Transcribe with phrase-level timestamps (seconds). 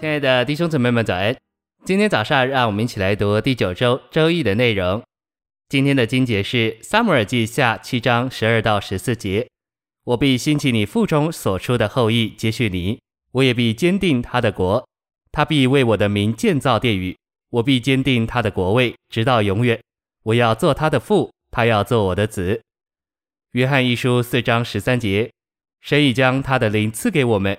[0.00, 1.36] 亲爱的弟兄姊妹们，早安！
[1.84, 5.02] 今天早上，让我们一起来读第九周周易的内容。
[5.68, 9.46] 今天的经节是《撒母耳记下》七章十二到十四节
[10.04, 12.98] ：“我必兴起你腹中所出的后裔接续你，
[13.32, 14.82] 我也必坚定他的国，
[15.32, 17.14] 他必为我的名建造殿宇，
[17.50, 19.78] 我必坚定他的国位，直到永远。
[20.22, 22.62] 我要做他的父，他要做我的子。”
[23.52, 25.30] 约翰一书四章十三节
[25.82, 27.58] ：“神已将他的灵赐给我们。”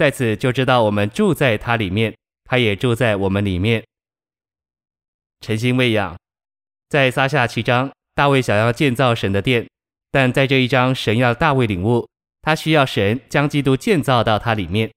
[0.00, 3.84] 在此就知道我们住在他里面，他也住在我们里面。
[5.42, 6.16] 诚心喂养，
[6.88, 9.68] 在撒下七章，大卫想要建造神的殿，
[10.10, 12.08] 但在这一章，神要大卫领悟，
[12.40, 14.90] 他需要神将基督建造到他里面。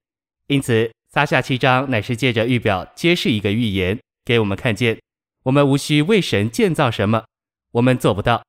[0.47, 4.97] 因此，撒下七章乃是借着预表揭示一个预言，给我们看见，
[5.43, 7.25] 我们无需为神建造什么，
[7.71, 8.41] 我们做不到，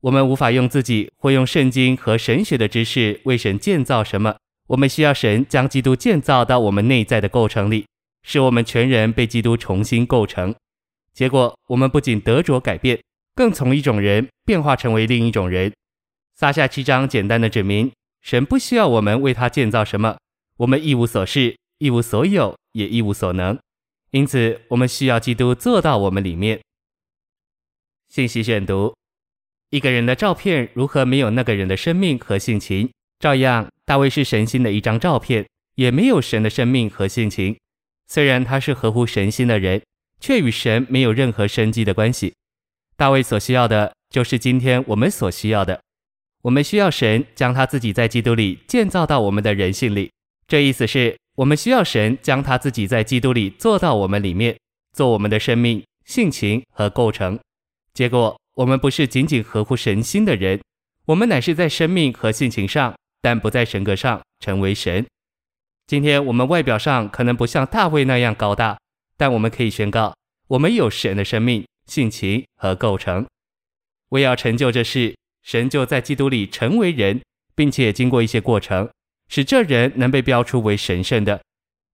[0.00, 4.34] 我们无法用自己或用圣经和神学的知识为神建造什么。
[4.68, 7.86] 我们需要神将基督建造到我们内在的构成里，
[8.22, 10.54] 使我们全人被基督重新构成。
[11.12, 12.98] 结果，我们不仅得着改变，
[13.34, 15.72] 更从一种人变化成为另一种人。
[16.34, 20.18] 撒下七章简单的指明，神不需要我们为他建造什么，
[20.56, 23.58] 我们一无所事，一无所有，也一无所能。
[24.10, 26.60] 因此，我们需要基督做到我们里面。
[28.08, 28.96] 信息选读：
[29.70, 32.90] 一个人的照片如何没有那个人的生命和性情？
[33.24, 33.66] 照样。
[33.86, 37.56] 大卫是神心的一张照片，也没有神的生命和性情。
[38.06, 39.80] 虽然他是合乎神心的人，
[40.20, 42.34] 却与神没有任何生机的关系。
[42.98, 45.80] 大卫所需要的，就是今天我们所需要的。
[46.42, 50.10] 我们需要神将他自己在基督里建造到我们的人性里。
[50.46, 54.54] 这意思是我们需要神将他自己在基督里做到我们里面，
[54.92, 57.40] 做我们的生命、性情和构成。
[57.94, 60.60] 结果，我们不是仅仅合乎神心的人，
[61.06, 62.94] 我们乃是在生命和性情上。
[63.24, 65.06] 但不在神格上成为神。
[65.86, 68.78] 今天我们外表上可能不像大卫那样高大，
[69.16, 70.14] 但我们可以宣告，
[70.48, 73.24] 我们有神的生命、性情和构成。
[74.10, 77.18] 为要成就这事，神就在基督里成为人，
[77.54, 78.90] 并且经过一些过程，
[79.30, 81.40] 使这人能被标出为神圣的。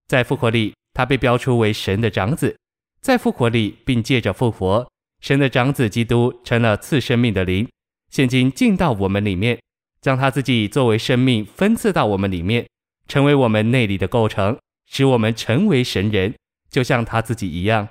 [0.09, 2.57] 在复活里，他被标出为神的长子。
[3.01, 4.91] 在复活里，并借着复活，
[5.21, 7.69] 神的长子基督成了赐生命的灵，
[8.11, 9.61] 现今进到我们里面。
[10.01, 12.67] 将他自己作为生命分赐到我们里面，
[13.07, 16.35] 成为我们内里的构成，使我们成为神人，
[16.71, 17.89] 就像他自己一样。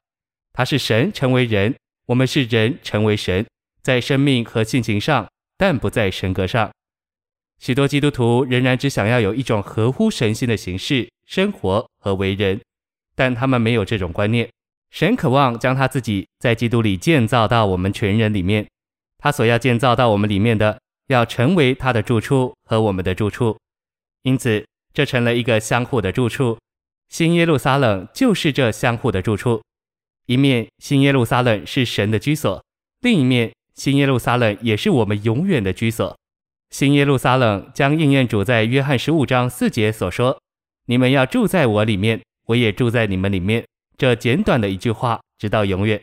[0.53, 1.75] 他是神成为人，
[2.07, 3.45] 我们是人成为神，
[3.81, 6.71] 在生命和性情上，但不在神格上。
[7.59, 12.59] 许多基督徒仍然只想要有一种合乎神性的形式、生活和为人，
[13.15, 14.49] 但他们没有这种观念。
[14.91, 18.65] 神渴望将他自己在基督里建造到我们全人里面，
[19.19, 20.79] 他所要建造到我们里面的。
[21.09, 23.57] 要成为他的住处和我们的住处，
[24.21, 26.57] 因此这成了一个相互的住处。
[27.09, 29.61] 新耶路撒冷就是这相互的住处。
[30.27, 32.63] 一面新耶路撒冷是神的居所，
[33.01, 36.15] 另一面新耶路撒冷也是我们永远的居所。
[36.69, 40.39] 新耶路撒冷将应验主在约翰十五章四节所说
[40.85, 43.65] ：“你们要住在我里面，我也住在你们里面。”
[43.97, 45.99] 这简短的一句话，直到永远。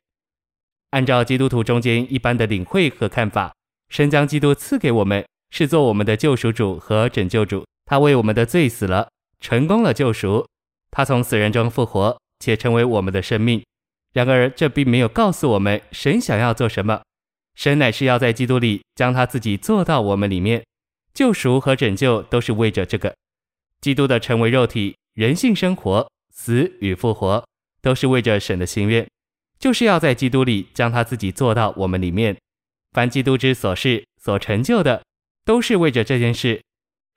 [0.90, 3.54] 按照基督徒中间一般的领会和看法。
[3.88, 7.64] 神将基督赐给我们，是做我们的救赎主和拯救主。
[7.84, 9.08] 他为我们的罪死了，
[9.40, 10.46] 成功了救赎。
[10.90, 13.62] 他从死人中复活，且成为我们的生命。
[14.12, 17.02] 然而，这并没有告诉我们神想要做什么。
[17.54, 20.64] 神乃是要在基督里将他自己做到我们里面。
[21.14, 23.14] 救赎和拯救都是为着这个。
[23.80, 27.44] 基督的成为肉体、人性生活、死与复活，
[27.80, 29.06] 都是为着神的心愿，
[29.58, 32.36] 就是要在基督里将他自己做到我们里面。
[32.96, 35.02] 凡基督之所事所成就的，
[35.44, 36.62] 都是为着这件事。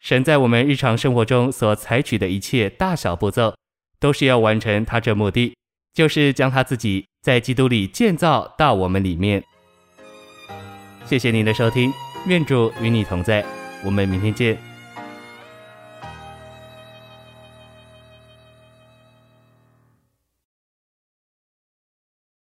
[0.02, 3.56] 神在我们日常生活中所采取的一切大小步骤，
[3.98, 5.56] 都是要完成他这目的，
[5.94, 9.42] 就是将他自己在基督里建造到我们里面。
[11.06, 11.94] 谢谢您的收听，
[12.28, 13.46] 愿主与你同在，
[13.86, 14.69] 我们明天见。